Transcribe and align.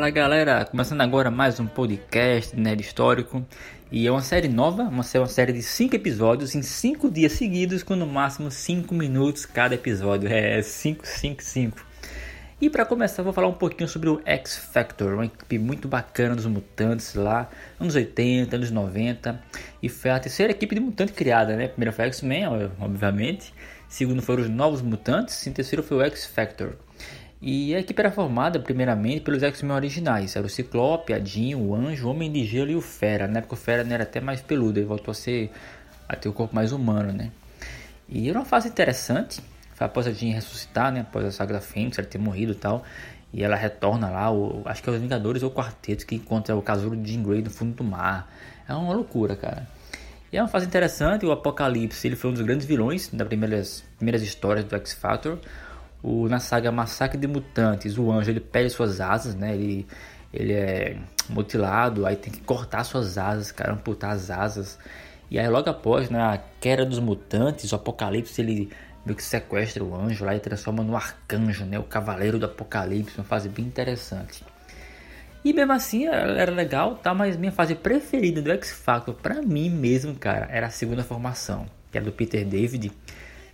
Fala 0.00 0.08
galera, 0.08 0.64
começando 0.64 1.02
agora 1.02 1.30
mais 1.30 1.60
um 1.60 1.66
podcast 1.66 2.56
Nerd 2.56 2.80
Histórico 2.80 3.44
e 3.92 4.06
é 4.06 4.10
uma 4.10 4.22
série 4.22 4.48
nova, 4.48 4.84
uma, 4.84 5.02
série 5.02 5.52
de 5.52 5.62
5 5.62 5.94
episódios 5.94 6.54
em 6.54 6.62
5 6.62 7.10
dias 7.10 7.32
seguidos 7.32 7.82
com 7.82 7.94
no 7.94 8.06
máximo 8.06 8.50
5 8.50 8.94
minutos 8.94 9.44
cada 9.44 9.74
episódio, 9.74 10.26
é 10.32 10.62
5, 10.62 11.06
5, 11.06 11.42
5. 11.42 11.86
E 12.62 12.70
para 12.70 12.86
começar 12.86 13.22
vou 13.22 13.34
falar 13.34 13.48
um 13.48 13.52
pouquinho 13.52 13.86
sobre 13.90 14.08
o 14.08 14.22
X 14.24 14.56
Factor, 14.56 15.12
uma 15.12 15.26
equipe 15.26 15.58
muito 15.58 15.86
bacana 15.86 16.34
dos 16.34 16.46
mutantes 16.46 17.14
lá, 17.14 17.50
anos 17.78 17.94
80, 17.94 18.56
anos 18.56 18.70
90 18.70 19.38
e 19.82 19.90
foi 19.90 20.12
a 20.12 20.18
terceira 20.18 20.50
equipe 20.50 20.76
de 20.76 20.80
mutante 20.80 21.12
criada, 21.12 21.54
né? 21.56 21.68
Primeiro 21.68 21.94
foi 21.94 22.06
X-Men, 22.06 22.46
obviamente, 22.80 23.52
segundo 23.86 24.22
foram 24.22 24.44
os 24.44 24.48
Novos 24.48 24.80
Mutantes 24.80 25.46
e 25.46 25.50
terceiro 25.50 25.82
foi 25.82 25.98
o 25.98 26.02
X 26.04 26.24
Factor. 26.24 26.72
E 27.42 27.74
a 27.74 27.80
equipe 27.80 27.98
era 27.98 28.12
formada 28.12 28.60
primeiramente 28.60 29.20
pelos 29.22 29.42
X-Men 29.42 29.72
originais. 29.72 30.36
Era 30.36 30.46
o 30.46 30.50
Ciclope, 30.50 31.14
a 31.14 31.18
Jean, 31.18 31.56
o 31.56 31.74
Anjo, 31.74 32.06
o 32.06 32.10
Homem 32.10 32.30
de 32.30 32.44
Gelo 32.44 32.70
e 32.70 32.76
o 32.76 32.82
Fera. 32.82 33.26
Na 33.26 33.38
época 33.38 33.54
o 33.54 33.56
Fera 33.56 33.86
era 33.88 34.02
até 34.02 34.20
mais 34.20 34.42
peludo, 34.42 34.78
ele 34.78 34.86
voltou 34.86 35.12
a 35.12 35.14
ser 35.14 35.50
a 36.06 36.16
ter 36.16 36.28
o 36.28 36.32
corpo 36.32 36.54
mais 36.54 36.72
humano, 36.72 37.12
né? 37.12 37.30
E 38.08 38.28
era 38.28 38.38
uma 38.38 38.44
fase 38.44 38.68
interessante. 38.68 39.40
Foi 39.74 39.86
após 39.86 40.06
a 40.06 40.12
Jean 40.12 40.34
ressuscitar, 40.34 40.92
né? 40.92 41.00
Após 41.00 41.24
a 41.24 41.30
saga 41.30 41.54
da 41.54 41.60
Fênix, 41.60 41.98
ela 41.98 42.06
ter 42.06 42.18
morrido 42.18 42.52
e 42.52 42.56
tal. 42.56 42.82
E 43.32 43.42
ela 43.42 43.56
retorna 43.56 44.10
lá, 44.10 44.30
o, 44.30 44.62
acho 44.66 44.82
que 44.82 44.90
é 44.90 44.92
os 44.92 45.00
Vingadores 45.00 45.42
ou 45.42 45.50
o 45.50 45.52
Quarteto 45.52 46.04
que 46.04 46.16
encontra 46.16 46.54
o 46.56 46.60
casulo 46.60 46.96
de 46.96 47.12
Jean 47.12 47.22
Grey 47.22 47.42
no 47.42 47.50
fundo 47.50 47.74
do 47.74 47.84
mar. 47.84 48.28
É 48.68 48.74
uma 48.74 48.92
loucura, 48.92 49.36
cara. 49.36 49.66
E 50.32 50.36
é 50.36 50.42
uma 50.42 50.48
fase 50.48 50.66
interessante, 50.66 51.24
o 51.24 51.32
Apocalipse 51.32 52.06
ele 52.06 52.16
foi 52.16 52.30
um 52.30 52.34
dos 52.34 52.42
grandes 52.42 52.66
vilões 52.66 53.08
das 53.08 53.26
primeiras, 53.26 53.84
primeiras 53.96 54.22
histórias 54.22 54.64
do 54.64 54.76
X-Factor. 54.76 55.38
O, 56.02 56.28
na 56.28 56.38
saga 56.38 56.72
Massacre 56.72 57.18
de 57.18 57.26
Mutantes, 57.26 57.98
o 57.98 58.10
anjo 58.10 58.30
ele 58.30 58.40
perde 58.40 58.70
suas 58.70 59.00
asas, 59.00 59.34
né? 59.34 59.54
Ele, 59.54 59.86
ele 60.32 60.52
é 60.52 60.96
mutilado, 61.28 62.06
aí 62.06 62.16
tem 62.16 62.32
que 62.32 62.40
cortar 62.40 62.84
suas 62.84 63.18
asas, 63.18 63.52
cara, 63.52 63.72
amputar 63.72 64.12
as 64.12 64.30
asas. 64.30 64.78
E 65.30 65.38
aí 65.38 65.48
logo 65.48 65.68
após, 65.70 66.10
né, 66.10 66.20
a 66.20 66.40
queda 66.60 66.84
dos 66.84 66.98
mutantes, 66.98 67.70
o 67.72 67.76
Apocalipse 67.76 68.40
ele 68.40 68.70
meio 69.04 69.16
que 69.16 69.22
sequestra 69.22 69.82
o 69.82 69.94
anjo 69.94 70.24
lá 70.24 70.34
e 70.34 70.40
transforma 70.40 70.82
no 70.82 70.96
arcanjo, 70.96 71.64
né? 71.64 71.78
O 71.78 71.84
cavaleiro 71.84 72.38
do 72.38 72.46
Apocalipse, 72.46 73.16
uma 73.18 73.24
fase 73.24 73.48
bem 73.48 73.64
interessante. 73.64 74.44
E 75.44 75.52
mesmo 75.54 75.72
assim 75.72 76.06
era 76.06 76.50
legal, 76.50 76.96
tá? 76.96 77.14
Mas 77.14 77.36
minha 77.36 77.52
fase 77.52 77.74
preferida 77.74 78.42
do 78.42 78.50
X 78.50 78.72
Factor, 78.72 79.14
pra 79.14 79.40
mim 79.40 79.70
mesmo, 79.70 80.14
cara, 80.14 80.46
era 80.50 80.66
a 80.66 80.70
segunda 80.70 81.02
formação, 81.02 81.66
que 81.90 81.96
é 81.96 82.00
do 82.00 82.12
Peter 82.12 82.44
David 82.44 82.92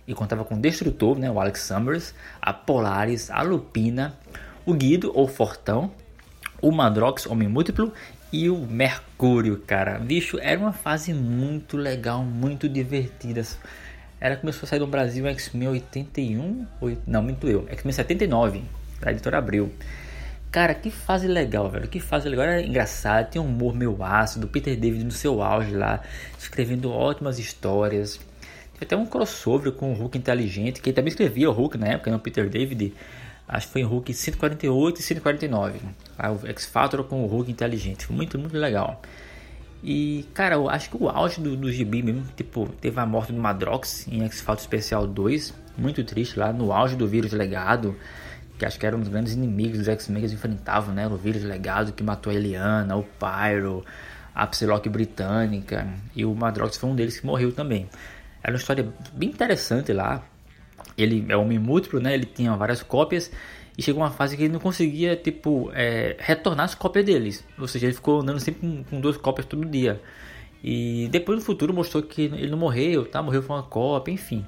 e 0.07 0.13
contava 0.13 0.45
com 0.45 0.55
o 0.55 0.59
Destrutor, 0.59 1.19
né, 1.19 1.29
o 1.29 1.39
Alex 1.39 1.61
Summers, 1.61 2.15
a 2.41 2.53
Polaris, 2.53 3.29
a 3.29 3.41
Lupina, 3.41 4.17
o 4.65 4.73
Guido, 4.73 5.11
ou 5.13 5.27
Fortão, 5.27 5.91
o 6.61 6.71
Madrox, 6.71 7.25
Homem 7.25 7.47
Múltiplo, 7.47 7.91
e 8.31 8.49
o 8.49 8.57
Mercúrio, 8.57 9.57
cara. 9.65 9.99
Bicho, 9.99 10.37
era 10.39 10.59
uma 10.59 10.73
fase 10.73 11.13
muito 11.13 11.77
legal, 11.77 12.23
muito 12.23 12.67
divertida. 12.67 13.41
Era 14.19 14.35
começou 14.35 14.65
a 14.65 14.69
sair 14.69 14.79
do 14.79 14.87
Brasil 14.87 15.25
X-Men 15.27 15.69
81, 15.69 16.65
não, 17.05 17.21
muito 17.21 17.47
eu, 17.47 17.67
X-Men 17.69 17.93
79, 17.93 18.63
da 18.99 19.11
editora 19.11 19.37
Abril. 19.37 19.71
Cara, 20.51 20.73
que 20.73 20.89
fase 20.89 21.27
legal, 21.27 21.69
velho. 21.69 21.87
Que 21.87 21.99
fase 21.99 22.27
legal. 22.27 22.45
Era 22.45 22.61
engraçado, 22.61 23.29
tinha 23.29 23.41
um 23.41 23.47
humor 23.47 23.75
meio 23.75 24.01
ácido. 24.01 24.47
Peter 24.47 24.75
David 24.77 25.03
no 25.03 25.11
seu 25.11 25.41
auge 25.43 25.75
lá, 25.75 26.01
escrevendo 26.39 26.91
ótimas 26.91 27.37
histórias. 27.37 28.19
Até 28.79 28.95
um 28.95 29.05
crossover 29.05 29.71
com 29.71 29.91
o 29.91 29.95
Hulk 29.95 30.17
inteligente, 30.17 30.81
que 30.81 30.89
ele 30.89 30.95
também 30.95 31.09
escrevia 31.09 31.49
o 31.49 31.53
Hulk 31.53 31.77
na 31.77 31.87
época, 31.87 32.11
né? 32.11 32.17
o 32.17 32.19
Peter 32.19 32.49
David. 32.49 32.93
Acho 33.47 33.67
que 33.67 33.73
foi 33.73 33.81
em 33.81 33.85
Hulk 33.85 34.13
148 34.13 34.99
e 34.99 35.03
149. 35.03 35.79
Aí 36.17 36.31
o 36.31 36.47
X-Factor 36.47 37.03
com 37.05 37.23
o 37.23 37.27
Hulk 37.27 37.49
inteligente. 37.49 38.05
Foi 38.05 38.15
muito, 38.15 38.37
muito 38.37 38.57
legal. 38.57 39.01
E, 39.83 40.25
cara, 40.33 40.55
eu 40.55 40.69
acho 40.69 40.89
que 40.89 40.97
o 40.97 41.07
auge 41.07 41.39
do, 41.39 41.55
do 41.55 41.71
gibi 41.71 42.03
mesmo, 42.03 42.25
tipo, 42.35 42.67
teve 42.81 42.99
a 42.99 43.05
morte 43.05 43.31
do 43.31 43.39
Madrox 43.39 44.07
em 44.07 44.23
X-Factor 44.25 44.61
Especial 44.61 45.07
2. 45.07 45.53
Muito 45.77 46.03
triste 46.03 46.37
lá, 46.37 46.51
no 46.51 46.73
auge 46.73 46.95
do 46.95 47.07
vírus 47.07 47.31
legado. 47.31 47.95
Que 48.57 48.65
acho 48.65 48.79
que 48.79 48.85
era 48.85 48.95
um 48.95 48.99
dos 48.99 49.09
grandes 49.09 49.33
inimigos 49.33 49.77
dos 49.77 49.87
X-Men 49.87 50.27
que 50.27 50.33
enfrentavam, 50.33 50.93
né? 50.93 51.07
O 51.07 51.15
vírus 51.15 51.43
legado 51.43 51.93
que 51.93 52.03
matou 52.03 52.31
a 52.31 52.35
Eliana, 52.35 52.95
o 52.97 53.03
Pyro, 53.03 53.85
a 54.35 54.45
Psylocke 54.47 54.89
britânica. 54.89 55.87
E 56.15 56.25
o 56.25 56.33
Madrox 56.35 56.75
foi 56.75 56.89
um 56.89 56.95
deles 56.95 57.19
que 57.19 57.25
morreu 57.25 57.51
também. 57.51 57.87
Era 58.47 58.55
uma 58.55 58.59
história 58.59 58.87
bem 59.11 59.27
interessante 59.27 59.91
lá. 59.91 60.23
Ele 60.97 61.25
é 61.27 61.35
homem 61.35 61.59
múltiplo, 61.59 61.99
né? 61.99 62.13
Ele 62.13 62.25
tinha 62.25 62.55
várias 62.55 62.81
cópias 62.81 63.29
e 63.77 63.83
chegou 63.83 64.01
uma 64.01 64.09
fase 64.09 64.37
que 64.37 64.43
ele 64.43 64.53
não 64.53 64.59
conseguia, 64.61 65.17
tipo, 65.17 65.69
é, 65.73 66.15
retornar 66.17 66.63
as 66.63 66.73
cópias 66.73 67.03
deles. 67.03 67.43
Ou 67.59 67.67
seja, 67.67 67.87
ele 67.87 67.93
ficou 67.93 68.21
andando 68.21 68.39
sempre 68.39 68.61
com, 68.61 68.83
com, 68.85 69.01
duas 69.01 69.17
cópias 69.17 69.45
todo 69.45 69.65
dia. 69.65 70.01
E 70.63 71.09
depois 71.11 71.37
no 71.37 71.43
futuro 71.43 71.73
mostrou 71.73 72.01
que 72.01 72.21
ele 72.21 72.49
não 72.49 72.57
morreu, 72.57 73.05
tá? 73.05 73.21
Morreu 73.21 73.43
com 73.43 73.53
uma 73.53 73.63
cópia, 73.63 74.13
enfim. 74.13 74.45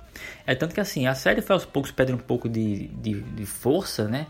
É 0.48 0.56
tanto 0.56 0.74
que 0.74 0.80
assim, 0.80 1.06
a 1.06 1.14
série 1.14 1.42
foi 1.42 1.56
aos 1.56 1.66
poucos 1.66 1.92
perdendo 1.92 2.16
um 2.16 2.24
pouco 2.24 2.48
de, 2.48 2.88
de, 2.88 3.22
de 3.22 3.46
força, 3.46 4.08
né? 4.08 4.28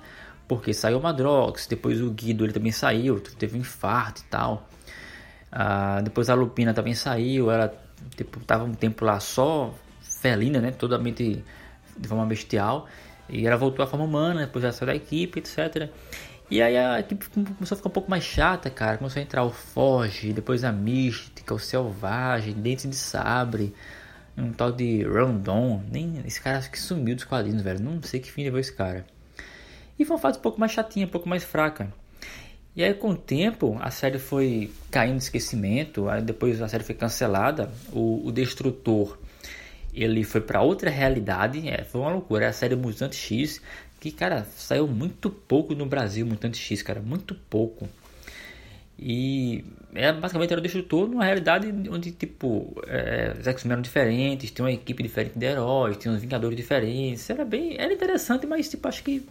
Porque 0.47 0.73
saiu 0.73 0.97
o 0.97 1.01
Madrox, 1.03 1.67
depois 1.67 2.01
o 2.01 2.09
Guido 2.09 2.43
ele 2.43 2.53
também 2.53 2.71
saiu, 2.71 3.19
teve 3.19 3.55
um 3.55 3.61
infarto 3.61 4.21
e 4.21 4.25
tal. 4.25 4.67
Ah, 5.51 6.01
depois 6.03 6.27
a 6.27 6.33
Lupina 6.33 6.73
também 6.73 6.95
saiu, 6.95 7.51
ela 7.51 7.71
tipo, 8.15 8.39
tava 8.41 8.63
um 8.63 8.73
tempo 8.73 9.05
lá 9.05 9.19
só 9.19 9.73
felina, 10.01 10.59
né? 10.59 10.71
Totalmente 10.71 11.43
de 11.97 12.07
forma 12.07 12.25
bestial. 12.25 12.87
E 13.27 13.45
ela 13.45 13.57
voltou 13.57 13.83
à 13.83 13.87
forma 13.87 14.05
humana, 14.05 14.41
depois 14.41 14.63
ela 14.63 14.73
saiu 14.73 14.87
da 14.87 14.95
equipe, 14.95 15.39
etc. 15.39 15.89
E 16.49 16.61
aí 16.61 16.75
a 16.77 16.99
equipe 16.99 17.29
começou 17.29 17.75
a 17.75 17.77
ficar 17.77 17.89
um 17.89 17.93
pouco 17.93 18.09
mais 18.09 18.23
chata, 18.23 18.69
cara. 18.69 18.97
Começou 18.97 19.19
a 19.19 19.23
entrar 19.23 19.43
o 19.43 19.51
Forge, 19.51 20.33
depois 20.33 20.63
a 20.63 20.71
Mística, 20.71 21.53
o 21.53 21.59
Selvagem, 21.59 22.53
Dentes 22.55 22.89
de 22.89 22.95
Sabre, 22.95 23.73
um 24.35 24.51
tal 24.51 24.71
de 24.71 25.03
Rondon. 25.03 25.83
Nem, 25.91 26.23
esse 26.25 26.41
cara 26.41 26.57
acho 26.57 26.71
que 26.71 26.79
sumiu 26.79 27.15
dos 27.15 27.25
quadrinhos, 27.25 27.61
velho. 27.61 27.79
Não 27.79 28.01
sei 28.01 28.19
que 28.19 28.31
fim 28.31 28.43
levou 28.43 28.59
esse 28.59 28.73
cara. 28.73 29.05
E 29.97 30.05
foi 30.05 30.15
uma 30.15 30.21
fase 30.21 30.39
um 30.39 30.41
pouco 30.41 30.59
mais 30.59 30.71
chatinha, 30.71 31.05
um 31.05 31.09
pouco 31.09 31.29
mais 31.29 31.43
fraca. 31.43 31.93
E 32.79 32.83
aí, 32.85 32.93
com 32.93 33.09
o 33.09 33.17
tempo, 33.17 33.77
a 33.81 33.91
série 33.91 34.17
foi 34.17 34.71
caindo 34.89 35.17
de 35.17 35.23
esquecimento. 35.23 36.07
Aí 36.07 36.21
depois 36.21 36.61
a 36.61 36.67
série 36.69 36.81
foi 36.81 36.95
cancelada. 36.95 37.69
O, 37.91 38.25
o 38.25 38.31
Destrutor 38.31 39.19
ele 39.93 40.23
foi 40.23 40.39
para 40.39 40.61
outra 40.61 40.89
realidade. 40.89 41.67
É, 41.67 41.83
foi 41.83 41.99
uma 41.99 42.09
loucura. 42.09 42.45
É 42.45 42.47
a 42.47 42.53
série 42.53 42.77
Mutante 42.77 43.17
X, 43.17 43.61
que, 43.99 44.13
cara, 44.13 44.45
saiu 44.55 44.87
muito 44.87 45.29
pouco 45.29 45.75
no 45.75 45.85
Brasil. 45.85 46.25
Mutante 46.25 46.57
X, 46.57 46.81
cara, 46.81 47.01
muito 47.01 47.35
pouco. 47.35 47.85
E 48.97 49.65
é, 49.93 50.13
basicamente 50.13 50.53
era 50.53 50.59
o 50.61 50.63
Destrutor 50.63 51.09
numa 51.09 51.25
realidade 51.25 51.67
onde, 51.91 52.11
tipo, 52.11 52.81
é, 52.87 53.35
os 53.41 53.45
X-Men 53.45 53.73
eram 53.73 53.81
diferentes, 53.81 54.51
tinha 54.51 54.63
uma 54.63 54.71
equipe 54.71 55.03
diferente 55.03 55.37
de 55.37 55.45
heróis, 55.45 55.97
tinha 55.97 56.13
uns 56.13 56.21
Vingadores 56.21 56.55
diferentes. 56.55 57.29
Era 57.29 57.43
bem. 57.43 57.75
Era 57.77 57.93
interessante, 57.93 58.47
mas, 58.47 58.69
tipo, 58.69 58.87
acho 58.87 59.03
que 59.03 59.27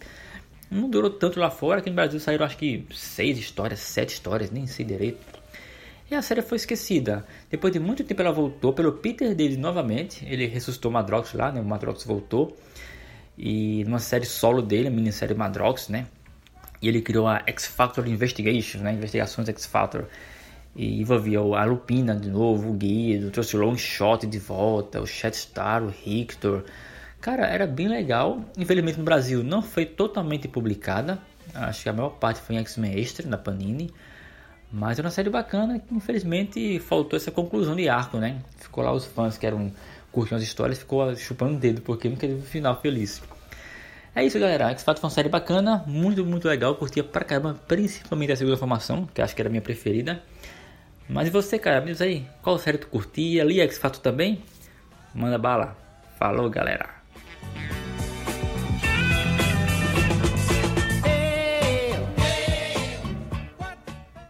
não 0.70 0.88
durou 0.88 1.10
tanto 1.10 1.40
lá 1.40 1.50
fora. 1.50 1.80
Aqui 1.80 1.90
no 1.90 1.96
Brasil 1.96 2.20
saíram 2.20 2.44
acho 2.44 2.56
que 2.56 2.84
seis 2.92 3.38
histórias, 3.38 3.80
sete 3.80 4.10
histórias, 4.10 4.50
nem 4.50 4.66
sei 4.66 4.84
direito. 4.84 5.18
E 6.10 6.14
a 6.14 6.22
série 6.22 6.40
foi 6.40 6.56
esquecida. 6.56 7.26
Depois 7.50 7.72
de 7.72 7.78
muito 7.78 8.02
tempo 8.02 8.22
ela 8.22 8.32
voltou 8.32 8.72
pelo 8.72 8.92
Peter 8.92 9.34
David 9.34 9.58
novamente. 9.58 10.24
Ele 10.26 10.46
ressuscitou 10.46 10.90
o 10.90 10.94
Madrox 10.94 11.34
lá, 11.34 11.52
né? 11.52 11.60
O 11.60 11.64
Madrox 11.64 12.04
voltou. 12.04 12.56
E 13.36 13.84
numa 13.84 13.98
série 13.98 14.24
solo 14.24 14.62
dele, 14.62 14.88
a 14.88 14.90
minissérie 14.90 15.36
Madrox, 15.36 15.88
né? 15.88 16.06
E 16.80 16.88
ele 16.88 17.02
criou 17.02 17.26
a 17.26 17.42
X-Factor 17.46 18.08
Investigation, 18.08 18.78
né? 18.78 18.92
Investigações 18.92 19.48
X-Factor. 19.48 20.06
E 20.74 21.00
envolvia 21.00 21.40
a 21.40 21.64
Lupina 21.64 22.16
de 22.16 22.30
novo, 22.30 22.70
o 22.70 22.72
Guido, 22.72 23.30
trouxe 23.30 23.56
o 23.56 23.60
Long 23.60 23.76
Shot 23.76 24.26
de 24.26 24.38
volta, 24.38 25.00
o 25.00 25.06
Shatstar, 25.06 25.82
o 25.82 25.88
Rictor, 25.88 26.64
Cara, 27.20 27.46
era 27.46 27.66
bem 27.66 27.88
legal. 27.88 28.44
Infelizmente 28.56 28.98
no 28.98 29.04
Brasil 29.04 29.42
não 29.42 29.60
foi 29.60 29.84
totalmente 29.84 30.46
publicada. 30.46 31.18
Acho 31.54 31.82
que 31.82 31.88
a 31.88 31.92
maior 31.92 32.10
parte 32.10 32.40
foi 32.40 32.56
em 32.56 32.58
X-Men 32.58 32.98
Extra, 32.98 33.26
da 33.26 33.36
Panini. 33.36 33.90
Mas 34.70 34.98
era 34.98 35.06
uma 35.06 35.12
série 35.12 35.30
bacana 35.30 35.78
que 35.78 35.94
infelizmente 35.94 36.78
faltou 36.78 37.16
essa 37.16 37.30
conclusão 37.30 37.74
de 37.74 37.88
arco, 37.88 38.18
né? 38.18 38.40
Ficou 38.58 38.84
lá 38.84 38.92
os 38.92 39.04
fãs 39.06 39.38
que 39.38 39.46
eram 39.46 39.72
curtindo 40.12 40.36
as 40.36 40.42
histórias, 40.42 40.78
ficou 40.78 41.14
chupando 41.16 41.54
o 41.54 41.58
dedo 41.58 41.80
porque 41.80 42.08
nunca 42.08 42.20
teve 42.20 42.34
um 42.34 42.42
final 42.42 42.80
feliz. 42.80 43.22
É 44.14 44.24
isso, 44.24 44.38
galera. 44.38 44.70
X-Factor 44.70 45.00
foi 45.00 45.08
uma 45.08 45.14
série 45.14 45.28
bacana, 45.28 45.82
muito, 45.86 46.24
muito 46.24 46.46
legal. 46.46 46.74
Curtia 46.74 47.02
pra 47.02 47.24
caramba, 47.24 47.54
principalmente 47.66 48.32
a 48.32 48.36
segunda 48.36 48.56
formação, 48.56 49.06
que 49.06 49.22
acho 49.22 49.34
que 49.34 49.40
era 49.40 49.48
a 49.48 49.50
minha 49.50 49.62
preferida. 49.62 50.22
Mas 51.08 51.28
e 51.28 51.30
você, 51.30 51.58
cara? 51.58 51.80
Me 51.80 51.92
diz 51.92 52.00
aí, 52.02 52.26
qual 52.42 52.58
série 52.58 52.78
tu 52.78 52.88
curtia? 52.88 53.42
Ali 53.42 53.60
X-Factor 53.60 54.02
também? 54.02 54.42
Manda 55.14 55.38
bala. 55.38 55.76
Falou, 56.18 56.50
galera. 56.50 56.97